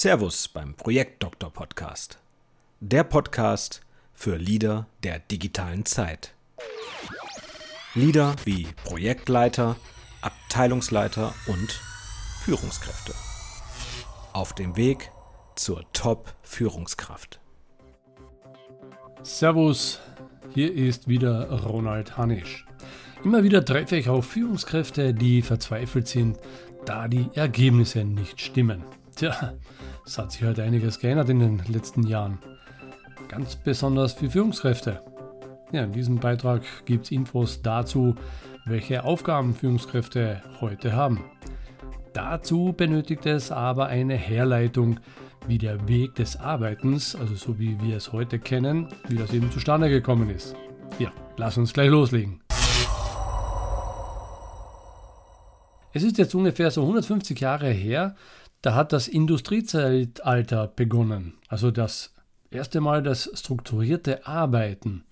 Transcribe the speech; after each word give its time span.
Servus 0.00 0.46
beim 0.46 0.74
Projekt 0.74 1.24
Doktor 1.24 1.52
Podcast. 1.52 2.20
Der 2.78 3.02
Podcast 3.02 3.80
für 4.12 4.36
Leader 4.36 4.86
der 5.02 5.18
digitalen 5.18 5.84
Zeit. 5.86 6.34
Leader 7.96 8.36
wie 8.44 8.68
Projektleiter, 8.84 9.74
Abteilungsleiter 10.20 11.34
und 11.48 11.80
Führungskräfte. 12.44 13.12
Auf 14.32 14.54
dem 14.54 14.76
Weg 14.76 15.10
zur 15.56 15.84
Top-Führungskraft. 15.92 17.40
Servus, 19.24 19.98
hier 20.54 20.72
ist 20.72 21.08
wieder 21.08 21.50
Ronald 21.64 22.16
Hanisch. 22.16 22.66
Immer 23.24 23.42
wieder 23.42 23.64
treffe 23.64 23.96
ich 23.96 24.08
auf 24.08 24.26
Führungskräfte, 24.26 25.12
die 25.12 25.42
verzweifelt 25.42 26.06
sind, 26.06 26.38
da 26.84 27.08
die 27.08 27.28
Ergebnisse 27.34 28.04
nicht 28.04 28.40
stimmen. 28.40 28.84
Tja, 29.16 29.54
es 30.08 30.16
hat 30.16 30.32
sich 30.32 30.42
halt 30.42 30.58
einiges 30.58 30.98
geändert 30.98 31.28
in 31.28 31.38
den 31.38 31.62
letzten 31.68 32.06
Jahren. 32.06 32.38
Ganz 33.28 33.56
besonders 33.56 34.14
für 34.14 34.30
Führungskräfte. 34.30 35.02
Ja, 35.70 35.84
in 35.84 35.92
diesem 35.92 36.18
Beitrag 36.18 36.62
gibt 36.86 37.04
es 37.04 37.10
Infos 37.10 37.60
dazu, 37.60 38.14
welche 38.64 39.04
Aufgaben 39.04 39.54
Führungskräfte 39.54 40.40
heute 40.62 40.94
haben. 40.94 41.22
Dazu 42.14 42.72
benötigt 42.74 43.26
es 43.26 43.52
aber 43.52 43.88
eine 43.88 44.14
Herleitung, 44.14 44.98
wie 45.46 45.58
der 45.58 45.86
Weg 45.88 46.14
des 46.14 46.40
Arbeitens, 46.40 47.14
also 47.14 47.34
so 47.34 47.58
wie 47.58 47.78
wir 47.82 47.98
es 47.98 48.10
heute 48.10 48.38
kennen, 48.38 48.88
wie 49.08 49.16
das 49.16 49.34
eben 49.34 49.50
zustande 49.50 49.90
gekommen 49.90 50.30
ist. 50.30 50.56
Ja, 50.98 51.12
lass 51.36 51.58
uns 51.58 51.74
gleich 51.74 51.90
loslegen. 51.90 52.40
Es 55.92 56.02
ist 56.02 56.16
jetzt 56.16 56.34
ungefähr 56.34 56.70
so 56.70 56.80
150 56.80 57.38
Jahre 57.40 57.68
her, 57.68 58.16
da 58.62 58.74
hat 58.74 58.92
das 58.92 59.08
Industriezeitalter 59.08 60.68
begonnen, 60.68 61.34
also 61.48 61.70
das 61.70 62.14
erste 62.50 62.80
Mal 62.80 63.02
das 63.02 63.30
strukturierte 63.34 64.26
Arbeiten 64.26 65.04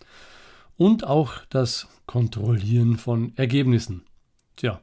und 0.77 1.05
auch 1.05 1.45
das 1.51 1.89
Kontrollieren 2.07 2.97
von 2.97 3.33
Ergebnissen. 3.37 4.05
Tja, 4.57 4.81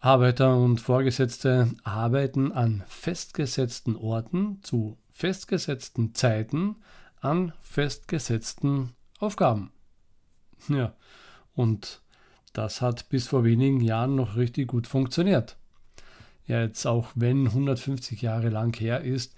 Arbeiter 0.00 0.56
und 0.56 0.80
Vorgesetzte 0.80 1.70
arbeiten 1.84 2.50
an 2.52 2.82
festgesetzten 2.86 3.96
Orten 3.96 4.58
zu 4.62 4.98
festgesetzten 5.10 6.14
Zeiten 6.14 6.76
an 7.20 7.52
festgesetzten 7.60 8.94
Aufgaben. 9.20 9.70
Ja, 10.68 10.94
und 11.54 12.02
das 12.52 12.80
hat 12.80 13.08
bis 13.08 13.28
vor 13.28 13.44
wenigen 13.44 13.80
Jahren 13.80 14.16
noch 14.16 14.36
richtig 14.36 14.68
gut 14.68 14.86
funktioniert. 14.86 15.56
Jetzt 16.46 16.86
auch 16.86 17.10
wenn 17.14 17.46
150 17.46 18.22
Jahre 18.22 18.48
lang 18.48 18.78
her 18.78 19.02
ist, 19.02 19.34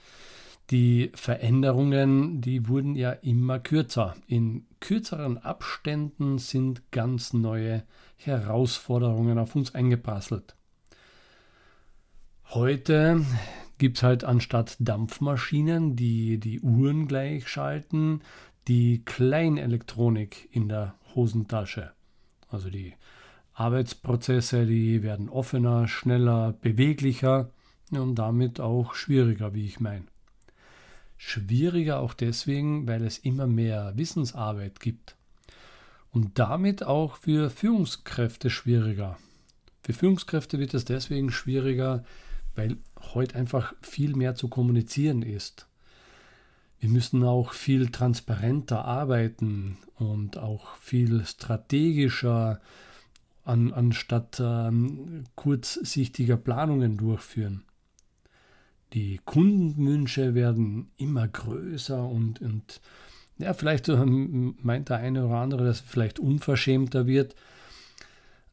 die 0.70 1.10
Veränderungen, 1.14 2.40
die 2.40 2.68
wurden 2.68 2.96
ja 2.96 3.10
immer 3.10 3.58
kürzer. 3.58 4.16
In 4.26 4.66
kürzeren 4.80 5.36
Abständen 5.38 6.38
sind 6.38 6.90
ganz 6.90 7.34
neue 7.34 7.82
Herausforderungen 8.16 9.38
auf 9.38 9.54
uns 9.54 9.74
eingeprasselt. 9.74 10.54
Heute 12.50 13.24
gibt 13.78 13.98
es 13.98 14.02
halt 14.02 14.24
anstatt 14.24 14.76
Dampfmaschinen, 14.78 15.96
die 15.96 16.38
die 16.38 16.60
Uhren 16.60 17.08
gleichschalten, 17.08 18.22
die 18.68 19.02
Kleinelektronik 19.04 20.48
in 20.50 20.68
der 20.68 20.94
Hosentasche. 21.14 21.92
Also 22.48 22.70
die 22.70 22.94
Arbeitsprozesse, 23.54 24.66
die 24.66 25.02
werden 25.02 25.28
offener, 25.28 25.86
schneller, 25.86 26.54
beweglicher 26.60 27.50
und 27.90 28.16
damit 28.16 28.60
auch 28.60 28.94
schwieriger, 28.94 29.54
wie 29.54 29.66
ich 29.66 29.80
meine. 29.80 30.04
Schwieriger 31.16 32.00
auch 32.00 32.14
deswegen, 32.14 32.86
weil 32.86 33.04
es 33.04 33.18
immer 33.18 33.46
mehr 33.46 33.92
Wissensarbeit 33.96 34.80
gibt. 34.80 35.16
Und 36.10 36.38
damit 36.38 36.84
auch 36.84 37.16
für 37.16 37.50
Führungskräfte 37.50 38.50
schwieriger. 38.50 39.18
Für 39.82 39.92
Führungskräfte 39.92 40.58
wird 40.58 40.74
es 40.74 40.84
deswegen 40.84 41.30
schwieriger, 41.30 42.04
weil 42.54 42.76
heute 43.14 43.36
einfach 43.36 43.74
viel 43.80 44.16
mehr 44.16 44.34
zu 44.34 44.48
kommunizieren 44.48 45.22
ist. 45.22 45.66
Wir 46.80 46.88
müssen 46.88 47.24
auch 47.24 47.52
viel 47.52 47.90
transparenter 47.90 48.84
arbeiten 48.84 49.78
und 49.96 50.38
auch 50.38 50.76
viel 50.76 51.24
strategischer 51.24 52.60
an, 53.44 53.72
anstatt 53.72 54.40
ähm, 54.40 55.24
kurzsichtiger 55.34 56.36
Planungen 56.36 56.96
durchführen. 56.96 57.64
Die 58.92 59.20
Kundenwünsche 59.24 60.34
werden 60.34 60.90
immer 60.96 61.26
größer 61.28 62.06
und, 62.06 62.40
und 62.40 62.80
ja, 63.38 63.52
vielleicht 63.52 63.88
ähm, 63.88 64.56
meint 64.62 64.88
der 64.88 64.98
eine 64.98 65.26
oder 65.26 65.36
andere, 65.36 65.64
dass 65.64 65.80
es 65.80 65.86
vielleicht 65.86 66.18
unverschämter 66.18 67.06
wird. 67.06 67.34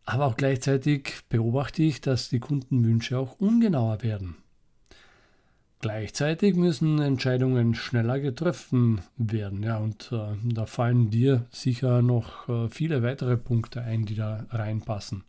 Aber 0.04 0.26
auch 0.26 0.36
gleichzeitig 0.36 1.22
beobachte 1.30 1.84
ich, 1.84 2.02
dass 2.02 2.30
die 2.30 2.40
Kundenwünsche 2.40 3.18
auch 3.18 3.40
ungenauer 3.40 4.02
werden. 4.02 4.36
Gleichzeitig 5.82 6.56
müssen 6.56 7.02
Entscheidungen 7.02 7.74
schneller 7.74 8.20
getroffen 8.20 9.02
werden. 9.18 9.64
Ja, 9.64 9.78
und 9.80 10.12
äh, 10.12 10.36
da 10.44 10.68
fallen 10.68 11.10
dir 11.10 11.48
sicher 11.50 12.04
noch 12.04 12.48
äh, 12.48 12.70
viele 12.70 13.02
weitere 13.02 13.36
Punkte 13.36 13.82
ein, 13.82 14.06
die 14.06 14.14
da 14.14 14.46
reinpassen. 14.52 15.24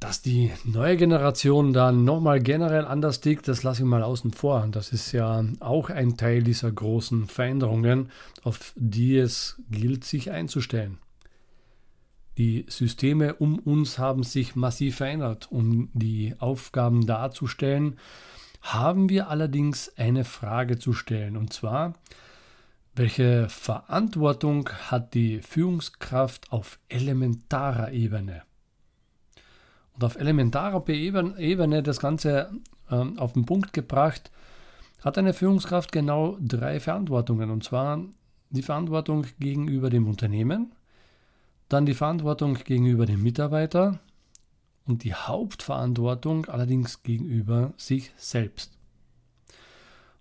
Dass 0.00 0.22
die 0.22 0.50
neue 0.64 0.96
Generation 0.96 1.74
dann 1.74 2.04
nochmal 2.04 2.40
generell 2.40 2.86
anders 2.86 3.20
tickt, 3.20 3.46
das 3.46 3.62
lasse 3.62 3.82
ich 3.82 3.88
mal 3.88 4.02
außen 4.02 4.32
vor. 4.32 4.66
Das 4.70 4.92
ist 4.92 5.12
ja 5.12 5.44
auch 5.60 5.90
ein 5.90 6.16
Teil 6.16 6.42
dieser 6.42 6.72
großen 6.72 7.26
Veränderungen, 7.26 8.10
auf 8.42 8.72
die 8.76 9.18
es 9.18 9.60
gilt, 9.70 10.04
sich 10.04 10.30
einzustellen. 10.30 10.98
Die 12.36 12.66
Systeme 12.68 13.34
um 13.34 13.58
uns 13.58 13.98
haben 13.98 14.24
sich 14.24 14.56
massiv 14.56 14.96
verändert. 14.96 15.48
Um 15.50 15.88
die 15.92 16.34
Aufgaben 16.38 17.06
darzustellen, 17.06 17.98
haben 18.60 19.08
wir 19.08 19.28
allerdings 19.28 19.92
eine 19.96 20.24
Frage 20.24 20.78
zu 20.78 20.94
stellen. 20.94 21.36
Und 21.36 21.52
zwar, 21.52 21.94
welche 22.94 23.48
Verantwortung 23.48 24.68
hat 24.90 25.14
die 25.14 25.40
Führungskraft 25.40 26.50
auf 26.50 26.78
elementarer 26.88 27.92
Ebene? 27.92 28.42
Und 29.94 30.02
auf 30.02 30.16
elementarer 30.16 30.88
Ebene 30.88 31.82
das 31.82 32.00
Ganze 32.00 32.50
ähm, 32.90 33.18
auf 33.18 33.34
den 33.34 33.46
Punkt 33.46 33.72
gebracht, 33.72 34.32
hat 35.04 35.18
eine 35.18 35.34
Führungskraft 35.34 35.92
genau 35.92 36.36
drei 36.40 36.80
Verantwortungen. 36.80 37.50
Und 37.50 37.62
zwar 37.62 38.00
die 38.50 38.62
Verantwortung 38.62 39.26
gegenüber 39.38 39.90
dem 39.90 40.08
Unternehmen, 40.08 40.72
dann 41.74 41.86
die 41.86 41.94
Verantwortung 41.94 42.54
gegenüber 42.54 43.04
dem 43.04 43.22
Mitarbeiter 43.22 43.98
und 44.86 45.02
die 45.02 45.12
Hauptverantwortung 45.12 46.46
allerdings 46.46 47.02
gegenüber 47.02 47.74
sich 47.76 48.12
selbst. 48.16 48.78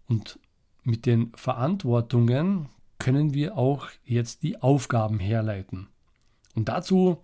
Und 0.07 0.39
mit 0.81 1.05
den 1.05 1.31
Verantwortungen 1.35 2.69
können 2.97 3.35
wir 3.35 3.55
auch 3.55 3.87
jetzt 4.03 4.41
die 4.41 4.61
Aufgaben 4.63 5.19
herleiten. 5.19 5.89
Und 6.55 6.69
dazu 6.69 7.19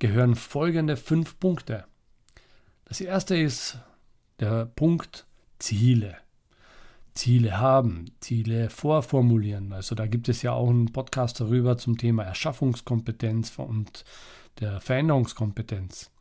gehören 0.00 0.34
folgende 0.34 0.96
fünf 0.96 1.38
Punkte. 1.38 1.84
Das 2.84 3.00
erste 3.00 3.36
ist 3.36 3.78
der 4.40 4.66
Punkt 4.66 5.26
Ziele. 5.60 6.16
Ziele 7.18 7.58
haben, 7.58 8.12
Ziele 8.20 8.70
vorformulieren. 8.70 9.72
Also 9.72 9.96
da 9.96 10.06
gibt 10.06 10.28
es 10.28 10.42
ja 10.42 10.52
auch 10.52 10.70
einen 10.70 10.92
Podcast 10.92 11.40
darüber 11.40 11.76
zum 11.76 11.98
Thema 11.98 12.22
Erschaffungskompetenz 12.22 13.58
und 13.58 14.04
der 14.60 14.80
Veränderungskompetenz. 14.80 16.12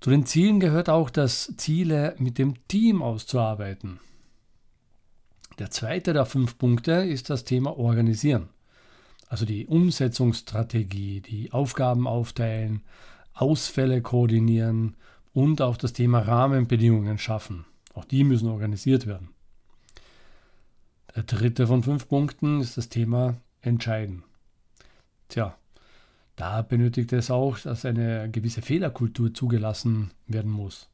Zu 0.00 0.10
den 0.10 0.26
Zielen 0.26 0.60
gehört 0.60 0.88
auch 0.88 1.10
das 1.10 1.54
Ziele 1.56 2.14
mit 2.18 2.38
dem 2.38 2.54
Team 2.68 3.02
auszuarbeiten. 3.02 3.98
Der 5.58 5.70
zweite 5.70 6.12
der 6.12 6.24
fünf 6.24 6.56
Punkte 6.56 6.92
ist 6.92 7.28
das 7.28 7.44
Thema 7.44 7.76
Organisieren. 7.76 8.48
Also 9.26 9.44
die 9.44 9.66
Umsetzungsstrategie, 9.66 11.20
die 11.20 11.52
Aufgaben 11.52 12.06
aufteilen, 12.06 12.82
Ausfälle 13.34 14.02
koordinieren 14.02 14.96
und 15.32 15.60
auch 15.60 15.76
das 15.76 15.92
Thema 15.92 16.20
Rahmenbedingungen 16.20 17.18
schaffen. 17.18 17.64
Auch 17.92 18.04
die 18.04 18.22
müssen 18.22 18.48
organisiert 18.48 19.06
werden. 19.08 19.30
Der 21.16 21.24
dritte 21.24 21.66
von 21.66 21.82
fünf 21.82 22.08
Punkten 22.08 22.60
ist 22.60 22.76
das 22.76 22.88
Thema 22.88 23.36
Entscheiden. 23.62 24.22
Tja, 25.28 25.56
da 26.36 26.62
benötigt 26.62 27.12
es 27.12 27.30
auch, 27.30 27.58
dass 27.58 27.84
eine 27.84 28.30
gewisse 28.30 28.62
Fehlerkultur 28.62 29.34
zugelassen 29.34 30.12
werden 30.26 30.50
muss. 30.50 30.88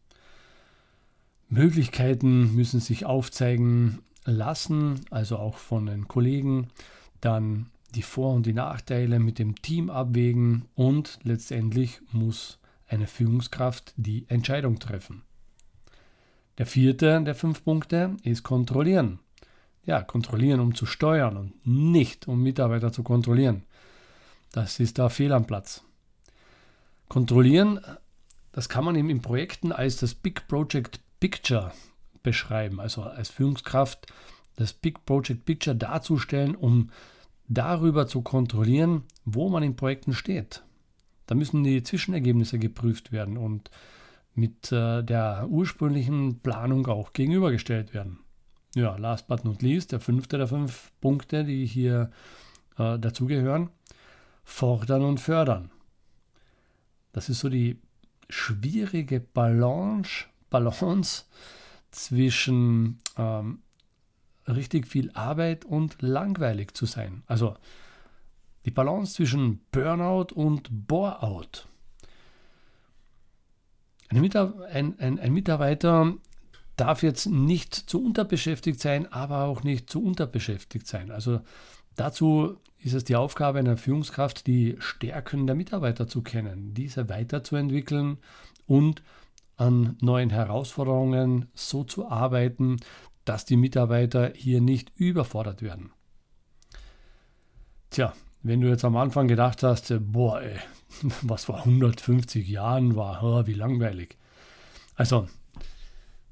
Möglichkeiten 1.48 2.54
müssen 2.54 2.80
sich 2.80 3.04
aufzeigen 3.04 4.00
lassen, 4.24 5.00
also 5.10 5.36
auch 5.36 5.58
von 5.58 5.86
den 5.86 6.08
Kollegen, 6.08 6.68
dann 7.20 7.66
die 7.94 8.02
Vor- 8.02 8.34
und 8.34 8.46
die 8.46 8.52
Nachteile 8.52 9.20
mit 9.20 9.38
dem 9.38 9.54
Team 9.62 9.90
abwägen 9.90 10.64
und 10.74 11.18
letztendlich 11.22 12.00
muss 12.10 12.58
eine 12.88 13.06
Führungskraft 13.06 13.94
die 13.96 14.24
Entscheidung 14.28 14.78
treffen. 14.78 15.22
Der 16.58 16.66
vierte 16.66 17.22
der 17.22 17.34
fünf 17.34 17.64
Punkte 17.64 18.16
ist 18.22 18.42
kontrollieren. 18.42 19.20
Ja, 19.86 20.02
kontrollieren, 20.02 20.60
um 20.60 20.74
zu 20.74 20.84
steuern 20.84 21.36
und 21.36 21.66
nicht 21.66 22.26
um 22.26 22.42
Mitarbeiter 22.42 22.92
zu 22.92 23.02
kontrollieren. 23.04 23.62
Das 24.52 24.80
ist 24.80 24.98
da 24.98 25.08
fehl 25.08 25.32
am 25.32 25.46
Platz. 25.46 25.84
Kontrollieren, 27.08 27.80
das 28.50 28.68
kann 28.68 28.84
man 28.84 28.96
in 28.96 29.22
Projekten 29.22 29.70
als 29.70 29.96
das 29.96 30.14
Big 30.14 30.48
Project 30.48 31.00
Picture 31.20 31.72
beschreiben, 32.22 32.80
also 32.80 33.02
als 33.02 33.30
Führungskraft 33.30 34.12
das 34.56 34.72
Big 34.72 35.04
Project 35.06 35.44
Picture 35.44 35.76
darzustellen, 35.76 36.56
um 36.56 36.90
darüber 37.46 38.08
zu 38.08 38.22
kontrollieren, 38.22 39.04
wo 39.24 39.48
man 39.48 39.62
in 39.62 39.76
Projekten 39.76 40.14
steht. 40.14 40.64
Da 41.26 41.34
müssen 41.34 41.62
die 41.62 41.82
Zwischenergebnisse 41.82 42.58
geprüft 42.58 43.12
werden 43.12 43.36
und 43.36 43.70
mit 44.34 44.72
äh, 44.72 45.02
der 45.02 45.46
ursprünglichen 45.48 46.40
Planung 46.40 46.86
auch 46.86 47.12
gegenübergestellt 47.12 47.94
werden. 47.94 48.18
Ja, 48.76 48.94
last 48.96 49.26
but 49.26 49.42
not 49.42 49.62
least, 49.62 49.92
der 49.92 50.00
fünfte 50.00 50.36
der 50.36 50.48
fünf 50.48 50.92
Punkte, 51.00 51.44
die 51.44 51.64
hier 51.64 52.10
äh, 52.76 52.98
dazugehören, 52.98 53.70
fordern 54.44 55.02
und 55.02 55.18
fördern. 55.18 55.70
Das 57.12 57.30
ist 57.30 57.40
so 57.40 57.48
die 57.48 57.80
schwierige 58.28 59.18
Balance, 59.18 60.26
Balance 60.50 61.24
zwischen 61.90 62.98
ähm, 63.16 63.62
richtig 64.46 64.86
viel 64.86 65.10
Arbeit 65.12 65.64
und 65.64 65.96
langweilig 66.02 66.74
zu 66.74 66.84
sein. 66.84 67.22
Also 67.26 67.56
die 68.66 68.70
Balance 68.70 69.14
zwischen 69.14 69.60
Burnout 69.70 70.34
und 70.34 70.68
Boreout. 70.86 71.64
Ein, 74.10 74.30
ein, 74.70 74.98
ein, 74.98 75.18
ein 75.18 75.32
Mitarbeiter 75.32 76.12
darf 76.76 77.02
jetzt 77.02 77.26
nicht 77.26 77.74
zu 77.74 78.04
unterbeschäftigt 78.04 78.80
sein, 78.80 79.10
aber 79.12 79.44
auch 79.44 79.62
nicht 79.62 79.88
zu 79.90 80.02
unterbeschäftigt 80.02 80.86
sein. 80.86 81.10
Also 81.10 81.40
dazu 81.94 82.56
ist 82.78 82.94
es 82.94 83.04
die 83.04 83.16
Aufgabe 83.16 83.58
einer 83.58 83.76
Führungskraft, 83.76 84.46
die 84.46 84.76
Stärken 84.78 85.46
der 85.46 85.56
Mitarbeiter 85.56 86.06
zu 86.06 86.22
kennen, 86.22 86.74
diese 86.74 87.08
weiterzuentwickeln 87.08 88.18
und 88.66 89.02
an 89.56 89.96
neuen 90.00 90.30
Herausforderungen 90.30 91.48
so 91.54 91.84
zu 91.84 92.08
arbeiten, 92.10 92.76
dass 93.24 93.44
die 93.44 93.56
Mitarbeiter 93.56 94.32
hier 94.34 94.60
nicht 94.60 94.92
überfordert 94.96 95.62
werden. 95.62 95.90
Tja, 97.90 98.12
wenn 98.42 98.60
du 98.60 98.68
jetzt 98.68 98.84
am 98.84 98.96
Anfang 98.96 99.28
gedacht 99.28 99.62
hast, 99.62 99.92
boah, 100.12 100.42
ey, 100.42 100.58
was 101.22 101.46
vor 101.46 101.58
150 101.58 102.46
Jahren 102.46 102.94
war, 102.96 103.22
oh, 103.22 103.46
wie 103.46 103.54
langweilig. 103.54 104.16
Also, 104.94 105.28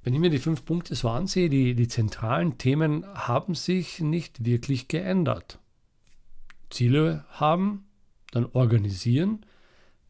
wenn 0.04 0.12
ich 0.12 0.20
mir 0.20 0.30
die 0.30 0.38
fünf 0.38 0.66
Punkte 0.66 0.94
so 0.94 1.08
ansehe, 1.08 1.48
die, 1.48 1.74
die 1.74 1.88
zentralen 1.88 2.58
Themen 2.58 3.06
haben 3.06 3.54
sich 3.54 4.00
nicht 4.00 4.44
wirklich 4.44 4.86
geändert. 4.88 5.58
Ziele 6.68 7.24
haben, 7.30 7.86
dann 8.30 8.46
organisieren, 8.52 9.46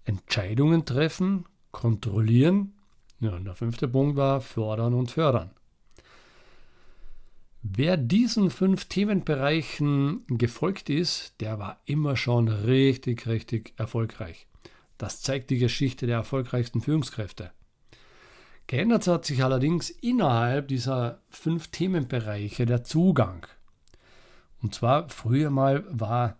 Entscheidungen 0.04 0.84
treffen, 0.84 1.46
kontrollieren. 1.70 2.74
Ja, 3.20 3.36
und 3.36 3.44
der 3.44 3.54
fünfte 3.54 3.86
Punkt 3.86 4.16
war 4.16 4.40
fördern 4.40 4.94
und 4.94 5.12
fördern. 5.12 5.50
Wer 7.62 7.96
diesen 7.96 8.50
fünf 8.50 8.86
Themenbereichen 8.86 10.24
gefolgt 10.26 10.90
ist, 10.90 11.40
der 11.40 11.58
war 11.58 11.80
immer 11.86 12.16
schon 12.16 12.48
richtig, 12.48 13.26
richtig 13.26 13.72
erfolgreich. 13.76 14.46
Das 14.98 15.22
zeigt 15.22 15.50
die 15.50 15.58
Geschichte 15.58 16.06
der 16.06 16.16
erfolgreichsten 16.16 16.80
Führungskräfte. 16.80 17.52
Geändert 18.66 19.06
hat 19.06 19.24
sich 19.24 19.44
allerdings 19.44 19.90
innerhalb 19.90 20.68
dieser 20.68 21.20
fünf 21.28 21.68
Themenbereiche 21.68 22.64
der 22.64 22.82
Zugang. 22.82 23.46
Und 24.62 24.74
zwar 24.74 25.08
früher 25.10 25.50
mal 25.50 25.84
war 25.90 26.38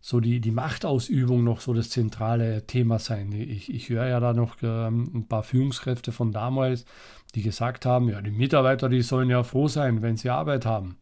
so 0.00 0.20
die, 0.20 0.40
die 0.40 0.52
Machtausübung 0.52 1.44
noch 1.44 1.60
so 1.60 1.74
das 1.74 1.90
zentrale 1.90 2.66
Thema 2.66 2.98
sein. 2.98 3.32
Ich, 3.32 3.72
ich 3.72 3.88
höre 3.90 4.06
ja 4.06 4.20
da 4.20 4.32
noch 4.32 4.56
ähm, 4.62 5.10
ein 5.14 5.28
paar 5.28 5.42
Führungskräfte 5.42 6.12
von 6.12 6.32
damals, 6.32 6.86
die 7.34 7.42
gesagt 7.42 7.84
haben, 7.84 8.08
ja, 8.08 8.22
die 8.22 8.30
Mitarbeiter, 8.30 8.88
die 8.88 9.02
sollen 9.02 9.28
ja 9.28 9.42
froh 9.42 9.68
sein, 9.68 10.00
wenn 10.00 10.16
sie 10.16 10.30
Arbeit 10.30 10.64
haben. 10.64 10.96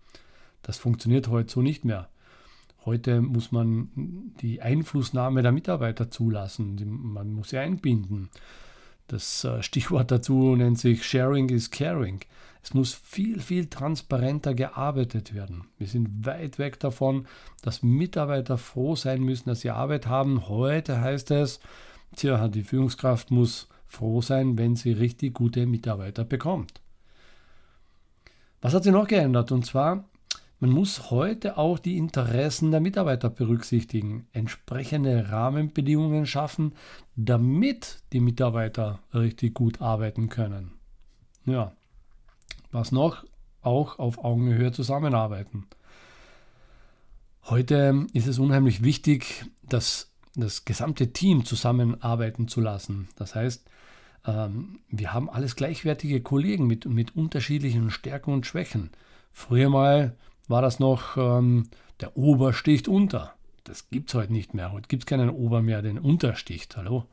Das 0.63 0.79
funktioniert 0.79 1.29
heute 1.29 1.53
so 1.53 1.63
nicht 1.63 1.85
mehr. 1.85 2.09
Heute 2.85 3.21
muss 3.21 3.53
man 3.53 3.91
die 4.41 4.63
Einflussnahme 4.63 5.43
der 5.43 5.53
Mitarbeiter 5.53 6.11
zulassen. 6.11 6.81
Man 7.13 7.33
muss 7.33 7.51
sie 7.51 7.59
einbinden. 7.59 8.31
Das 9.09 9.43
äh, 9.45 9.63
Stichwort 9.63 10.11
dazu 10.11 10.55
nennt 10.55 10.79
sich 10.79 11.05
Sharing 11.05 11.49
is 11.49 11.71
Caring. 11.71 12.21
Es 12.63 12.75
muss 12.75 12.93
viel, 12.93 13.41
viel 13.41 13.67
transparenter 13.67 14.55
gearbeitet 14.55 15.35
werden. 15.35 15.65
Wir 15.79 15.87
sind 15.87 16.27
weit 16.27 16.59
weg 16.59 16.79
davon, 16.81 17.27
dass 17.63 17.83
Mitarbeiter 17.83 18.59
froh 18.59 18.95
sein 18.95 19.23
müssen, 19.23 19.49
dass 19.49 19.63
sie 19.63 19.71
Arbeit 19.71 20.07
haben. 20.07 20.49
Heute 20.49 21.01
heißt 21.01 21.31
es, 21.31 21.61
tja, 22.17 22.49
die 22.49 22.63
Führungskraft 22.63 23.31
muss 23.31 23.69
froh 23.87 24.21
sein, 24.21 24.59
wenn 24.59 24.77
sie 24.77 24.93
richtig 24.93 25.35
gute 25.35 25.67
Mitarbeiter 25.67 26.25
bekommt. 26.25 26.83
Was 28.61 28.75
hat 28.75 28.85
sich 28.85 28.93
noch 28.93 29.09
geändert? 29.09 29.51
Und 29.51 29.65
zwar, 29.65 30.05
man 30.61 30.71
muss 30.71 31.11
heute 31.11 31.57
auch 31.57 31.79
die 31.79 31.97
Interessen 31.97 32.71
der 32.71 32.81
Mitarbeiter 32.81 33.31
berücksichtigen, 33.31 34.27
entsprechende 34.33 35.31
Rahmenbedingungen 35.31 36.27
schaffen, 36.27 36.75
damit 37.15 38.03
die 38.13 38.21
Mitarbeiter 38.21 38.99
richtig 39.15 39.55
gut 39.55 39.81
arbeiten 39.81 40.29
können. 40.29 40.73
Ja, 41.45 41.73
was 42.73 42.93
noch? 42.93 43.25
Auch 43.63 43.99
auf 43.99 44.25
Augenhöhe 44.25 44.73
zusammenarbeiten. 44.73 45.67
Heute 47.45 48.07
ist 48.13 48.27
es 48.27 48.39
unheimlich 48.39 48.83
wichtig, 48.83 49.47
das, 49.63 50.11
das 50.35 50.65
gesamte 50.65 51.13
Team 51.13 51.45
zusammenarbeiten 51.45 52.49
zu 52.49 52.61
lassen. 52.61 53.09
Das 53.17 53.35
heißt, 53.35 53.65
ähm, 54.27 54.81
wir 54.91 55.15
haben 55.15 55.31
alles 55.31 55.57
gleichwertige 55.57 56.21
Kollegen 56.21 56.67
mit, 56.67 56.85
mit 56.87 57.17
unterschiedlichen 57.17 57.91
Stärken 57.91 58.33
und 58.33 58.47
Schwächen. 58.47 58.91
Früher 59.33 59.71
mal 59.71 60.17
war 60.49 60.63
das 60.63 60.79
noch, 60.79 61.17
ähm, 61.17 61.69
der 62.01 62.17
Ober 62.17 62.53
sticht 62.53 62.89
unter. 62.89 63.35
Das 63.65 63.91
gibt 63.91 64.09
es 64.09 64.15
heute 64.15 64.33
nicht 64.33 64.55
mehr. 64.55 64.73
Heute 64.73 64.89
gibt 64.89 65.03
es 65.05 65.07
keinen 65.07 65.31
Ober 65.31 65.63
mehr, 65.63 65.83
den 65.83 65.99
untersticht. 65.99 66.77
Hallo? 66.77 67.07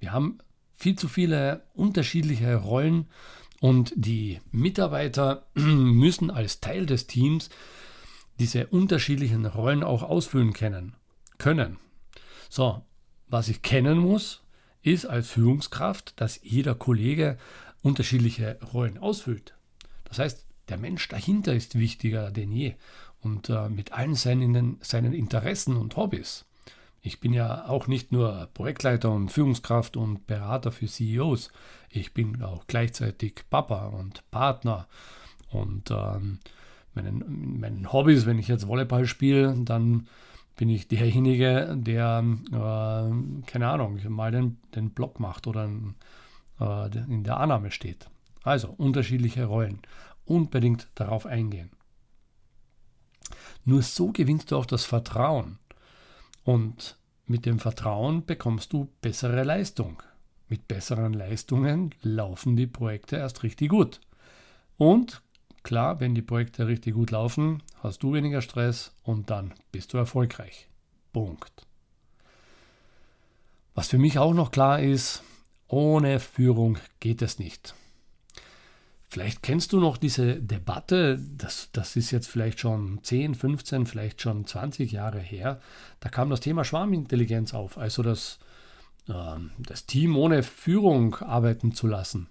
Wir 0.00 0.12
haben 0.12 0.38
viel 0.74 0.96
zu 0.96 1.06
viele 1.06 1.62
unterschiedliche 1.74 2.56
Rollen 2.56 3.06
und 3.60 3.92
die 3.94 4.40
Mitarbeiter 4.50 5.46
müssen 5.54 6.30
als 6.30 6.60
Teil 6.60 6.86
des 6.86 7.06
Teams 7.06 7.50
diese 8.38 8.66
unterschiedlichen 8.66 9.46
Rollen 9.46 9.84
auch 9.84 10.02
ausfüllen 10.02 10.52
können. 10.52 10.96
können. 11.38 11.76
So, 12.48 12.82
was 13.28 13.48
ich 13.48 13.62
kennen 13.62 13.98
muss, 13.98 14.42
ist 14.82 15.06
als 15.06 15.28
Führungskraft, 15.28 16.20
dass 16.20 16.40
jeder 16.42 16.74
Kollege 16.74 17.38
unterschiedliche 17.82 18.58
Rollen 18.72 18.98
ausfüllt. 18.98 19.54
Das 20.04 20.18
heißt, 20.18 20.46
der 20.68 20.78
Mensch 20.78 21.08
dahinter 21.08 21.54
ist 21.54 21.78
wichtiger 21.78 22.30
denn 22.30 22.52
je 22.52 22.74
und 23.20 23.48
äh, 23.48 23.68
mit 23.68 23.92
allen 23.92 24.14
seinen, 24.14 24.78
seinen 24.80 25.12
Interessen 25.12 25.76
und 25.76 25.96
Hobbys. 25.96 26.44
Ich 27.04 27.18
bin 27.18 27.32
ja 27.32 27.68
auch 27.68 27.88
nicht 27.88 28.12
nur 28.12 28.48
Projektleiter 28.54 29.10
und 29.10 29.30
Führungskraft 29.30 29.96
und 29.96 30.26
Berater 30.28 30.70
für 30.70 30.86
CEOs. 30.86 31.50
Ich 31.90 32.14
bin 32.14 32.42
auch 32.42 32.68
gleichzeitig 32.68 33.42
Papa 33.50 33.86
und 33.86 34.22
Partner. 34.30 34.86
Und 35.50 35.90
ähm, 35.90 36.38
meinen, 36.94 37.58
meinen 37.60 37.92
Hobbys, 37.92 38.24
wenn 38.24 38.38
ich 38.38 38.46
jetzt 38.46 38.68
Volleyball 38.68 39.06
spiele, 39.06 39.54
dann 39.58 40.06
bin 40.56 40.68
ich 40.68 40.86
derjenige, 40.86 41.74
der, 41.76 42.24
äh, 42.52 43.42
keine 43.46 43.68
Ahnung, 43.68 44.00
mal 44.08 44.30
den, 44.30 44.58
den 44.76 44.90
Block 44.90 45.18
macht 45.18 45.48
oder 45.48 45.68
äh, 46.60 46.98
in 47.08 47.24
der 47.24 47.38
Annahme 47.38 47.72
steht. 47.72 48.08
Also 48.44 48.68
unterschiedliche 48.76 49.46
Rollen. 49.46 49.80
Unbedingt 50.24 50.88
darauf 50.94 51.26
eingehen. 51.26 51.70
Nur 53.64 53.82
so 53.82 54.12
gewinnst 54.12 54.50
du 54.50 54.56
auch 54.56 54.66
das 54.66 54.84
Vertrauen 54.84 55.58
und 56.44 56.96
mit 57.26 57.46
dem 57.46 57.58
Vertrauen 57.58 58.26
bekommst 58.26 58.72
du 58.72 58.88
bessere 59.00 59.44
Leistung. 59.44 60.02
Mit 60.48 60.68
besseren 60.68 61.14
Leistungen 61.14 61.94
laufen 62.02 62.56
die 62.56 62.66
Projekte 62.66 63.16
erst 63.16 63.42
richtig 63.42 63.70
gut. 63.70 64.00
Und 64.76 65.22
klar, 65.62 66.00
wenn 66.00 66.14
die 66.14 66.22
Projekte 66.22 66.66
richtig 66.66 66.94
gut 66.94 67.10
laufen, 67.12 67.62
hast 67.82 68.02
du 68.02 68.12
weniger 68.12 68.42
Stress 68.42 68.92
und 69.02 69.30
dann 69.30 69.54
bist 69.70 69.92
du 69.92 69.98
erfolgreich. 69.98 70.68
Punkt. 71.12 71.66
Was 73.74 73.88
für 73.88 73.98
mich 73.98 74.18
auch 74.18 74.34
noch 74.34 74.50
klar 74.50 74.80
ist, 74.80 75.22
ohne 75.68 76.20
Führung 76.20 76.78
geht 77.00 77.22
es 77.22 77.38
nicht. 77.38 77.74
Vielleicht 79.12 79.42
kennst 79.42 79.74
du 79.74 79.78
noch 79.78 79.98
diese 79.98 80.36
Debatte, 80.36 81.18
das, 81.36 81.68
das 81.72 81.96
ist 81.96 82.12
jetzt 82.12 82.28
vielleicht 82.28 82.60
schon 82.60 83.00
10, 83.02 83.34
15, 83.34 83.84
vielleicht 83.84 84.22
schon 84.22 84.46
20 84.46 84.90
Jahre 84.90 85.18
her. 85.18 85.60
Da 86.00 86.08
kam 86.08 86.30
das 86.30 86.40
Thema 86.40 86.64
Schwarmintelligenz 86.64 87.52
auf, 87.52 87.76
also 87.76 88.02
das, 88.02 88.38
äh, 89.08 89.12
das 89.58 89.84
Team 89.84 90.16
ohne 90.16 90.42
Führung 90.42 91.16
arbeiten 91.16 91.74
zu 91.74 91.88
lassen. 91.88 92.28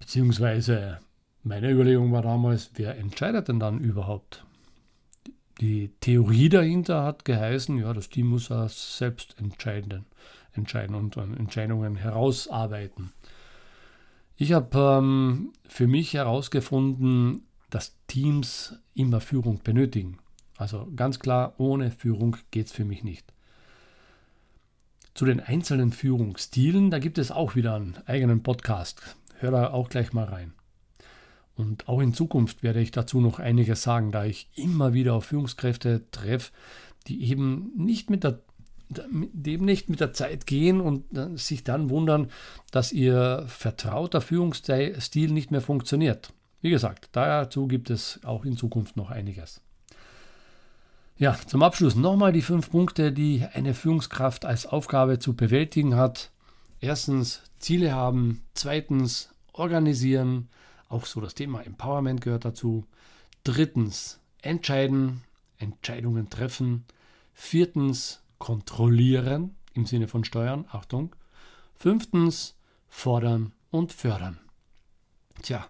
Beziehungsweise 0.00 0.98
meine 1.44 1.70
Überlegung 1.70 2.10
war 2.10 2.22
damals, 2.22 2.72
wer 2.74 2.98
entscheidet 2.98 3.46
denn 3.46 3.60
dann 3.60 3.78
überhaupt? 3.78 4.44
Die 5.60 5.92
Theorie 6.00 6.48
dahinter 6.48 7.04
hat 7.04 7.24
geheißen, 7.24 7.78
ja, 7.78 7.92
das 7.92 8.08
Team 8.08 8.26
muss 8.30 8.48
ja 8.48 8.68
selbst 8.68 9.36
entscheiden, 9.38 10.06
entscheiden 10.54 10.96
und 10.96 11.16
Entscheidungen 11.16 11.94
herausarbeiten. 11.94 13.12
Ich 14.36 14.52
habe 14.52 14.78
ähm, 14.78 15.52
für 15.66 15.86
mich 15.86 16.12
herausgefunden, 16.12 17.46
dass 17.70 17.96
Teams 18.06 18.74
immer 18.94 19.20
Führung 19.20 19.60
benötigen. 19.62 20.18
Also 20.58 20.88
ganz 20.94 21.18
klar, 21.18 21.54
ohne 21.58 21.90
Führung 21.90 22.36
geht 22.50 22.66
es 22.66 22.72
für 22.72 22.84
mich 22.84 23.02
nicht. 23.02 23.32
Zu 25.14 25.24
den 25.24 25.40
einzelnen 25.40 25.92
Führungsstilen, 25.92 26.90
da 26.90 26.98
gibt 26.98 27.16
es 27.16 27.30
auch 27.30 27.54
wieder 27.54 27.74
einen 27.74 27.96
eigenen 28.04 28.42
Podcast. 28.42 29.16
Hör 29.38 29.50
da 29.50 29.70
auch 29.70 29.88
gleich 29.88 30.12
mal 30.12 30.24
rein. 30.24 30.52
Und 31.54 31.88
auch 31.88 32.00
in 32.00 32.12
Zukunft 32.12 32.62
werde 32.62 32.80
ich 32.80 32.90
dazu 32.90 33.22
noch 33.22 33.38
einiges 33.38 33.82
sagen, 33.82 34.12
da 34.12 34.26
ich 34.26 34.50
immer 34.54 34.92
wieder 34.92 35.14
auf 35.14 35.24
Führungskräfte 35.24 36.10
treffe, 36.10 36.52
die 37.06 37.30
eben 37.30 37.72
nicht 37.74 38.10
mit 38.10 38.24
der 38.24 38.40
eben 38.90 39.64
nicht 39.64 39.88
mit 39.88 40.00
der 40.00 40.12
Zeit 40.12 40.46
gehen 40.46 40.80
und 40.80 41.04
sich 41.38 41.64
dann 41.64 41.90
wundern, 41.90 42.30
dass 42.70 42.92
ihr 42.92 43.44
vertrauter 43.48 44.20
Führungsstil 44.20 45.30
nicht 45.30 45.50
mehr 45.50 45.60
funktioniert. 45.60 46.32
Wie 46.60 46.70
gesagt, 46.70 47.08
dazu 47.12 47.66
gibt 47.66 47.90
es 47.90 48.20
auch 48.24 48.44
in 48.44 48.56
Zukunft 48.56 48.96
noch 48.96 49.10
einiges. 49.10 49.60
Ja, 51.18 51.38
zum 51.46 51.62
Abschluss 51.62 51.94
nochmal 51.94 52.32
die 52.32 52.42
fünf 52.42 52.70
Punkte, 52.70 53.10
die 53.10 53.46
eine 53.54 53.72
Führungskraft 53.72 54.44
als 54.44 54.66
Aufgabe 54.66 55.18
zu 55.18 55.34
bewältigen 55.34 55.96
hat. 55.96 56.30
Erstens 56.80 57.42
Ziele 57.58 57.92
haben, 57.92 58.42
zweitens 58.52 59.30
organisieren, 59.52 60.48
auch 60.88 61.06
so 61.06 61.20
das 61.20 61.34
Thema 61.34 61.62
Empowerment 61.62 62.20
gehört 62.20 62.44
dazu. 62.44 62.84
Drittens 63.44 64.20
entscheiden, 64.42 65.22
Entscheidungen 65.58 66.28
treffen. 66.28 66.84
Viertens 67.32 68.20
kontrollieren 68.38 69.56
im 69.74 69.86
Sinne 69.86 70.08
von 70.08 70.24
Steuern, 70.24 70.66
Achtung. 70.70 71.14
Fünftens 71.74 72.56
fordern 72.88 73.52
und 73.70 73.92
fördern. 73.92 74.38
Tja, 75.42 75.66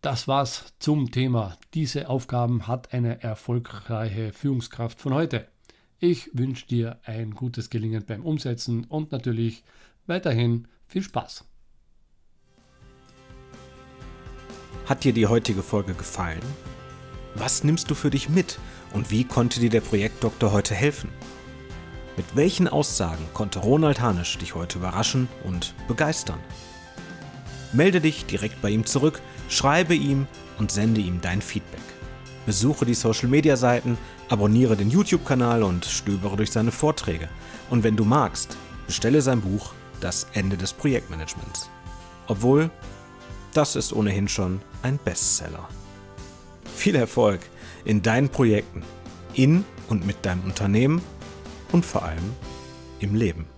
das 0.00 0.26
war's 0.26 0.74
zum 0.80 1.12
Thema. 1.12 1.56
Diese 1.74 2.08
Aufgaben 2.08 2.66
hat 2.66 2.92
eine 2.92 3.22
erfolgreiche 3.22 4.32
Führungskraft 4.32 5.00
von 5.00 5.14
heute. 5.14 5.46
Ich 6.00 6.30
wünsche 6.32 6.66
dir 6.66 6.98
ein 7.04 7.34
gutes 7.34 7.70
Gelingen 7.70 8.04
beim 8.04 8.24
Umsetzen 8.24 8.84
und 8.84 9.12
natürlich 9.12 9.62
weiterhin 10.06 10.66
viel 10.88 11.02
Spaß. 11.02 11.44
Hat 14.86 15.04
dir 15.04 15.12
die 15.12 15.28
heutige 15.28 15.62
Folge 15.62 15.94
gefallen? 15.94 16.42
Was 17.36 17.62
nimmst 17.62 17.88
du 17.88 17.94
für 17.94 18.10
dich 18.10 18.28
mit 18.28 18.58
und 18.92 19.12
wie 19.12 19.22
konnte 19.22 19.60
dir 19.60 19.70
der 19.70 19.80
Projektdoktor 19.80 20.50
heute 20.50 20.74
helfen? 20.74 21.08
Mit 22.16 22.36
welchen 22.36 22.68
Aussagen 22.68 23.26
konnte 23.32 23.58
Ronald 23.60 24.00
Hanisch 24.00 24.36
dich 24.36 24.54
heute 24.54 24.78
überraschen 24.78 25.28
und 25.44 25.74
begeistern? 25.88 26.38
Melde 27.72 28.02
dich 28.02 28.26
direkt 28.26 28.60
bei 28.60 28.68
ihm 28.68 28.84
zurück, 28.84 29.22
schreibe 29.48 29.94
ihm 29.94 30.26
und 30.58 30.70
sende 30.70 31.00
ihm 31.00 31.22
dein 31.22 31.40
Feedback. 31.40 31.80
Besuche 32.44 32.84
die 32.84 32.94
Social 32.94 33.28
Media 33.28 33.56
Seiten, 33.56 33.96
abonniere 34.28 34.76
den 34.76 34.90
YouTube-Kanal 34.90 35.62
und 35.62 35.86
stöbere 35.86 36.36
durch 36.36 36.50
seine 36.50 36.70
Vorträge. 36.70 37.30
Und 37.70 37.82
wenn 37.82 37.96
du 37.96 38.04
magst, 38.04 38.58
bestelle 38.86 39.22
sein 39.22 39.40
Buch 39.40 39.72
Das 40.00 40.26
Ende 40.34 40.58
des 40.58 40.74
Projektmanagements. 40.74 41.70
Obwohl, 42.26 42.70
das 43.54 43.74
ist 43.74 43.94
ohnehin 43.94 44.28
schon 44.28 44.60
ein 44.82 44.98
Bestseller. 45.02 45.66
Viel 46.74 46.96
Erfolg 46.96 47.40
in 47.86 48.02
deinen 48.02 48.28
Projekten, 48.28 48.82
in 49.32 49.64
und 49.88 50.06
mit 50.06 50.26
deinem 50.26 50.44
Unternehmen 50.44 51.00
und 51.72 51.84
vor 51.84 52.04
allem 52.04 52.34
im 53.00 53.14
Leben. 53.14 53.51